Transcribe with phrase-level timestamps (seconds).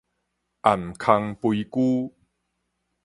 [0.03, 0.05] 涵
[0.95, 2.11] 空肥龜